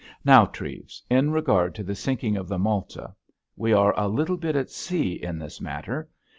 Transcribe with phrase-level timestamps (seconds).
[0.25, 4.71] Now, Treves, in regard to the sinking of the Malta—we are a little bit at
[4.71, 6.09] sea in this matter.